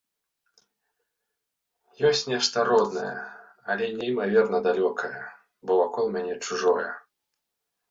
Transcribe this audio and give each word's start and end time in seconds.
Ёсць 2.09 2.23
нешта 2.31 2.57
роднае, 2.71 3.13
але 3.75 3.85
неймаверна 4.01 4.63
далёкае, 4.71 5.13
бо 5.65 5.71
вакол 5.85 6.05
мяне 6.19 6.35
чужое. 6.51 6.91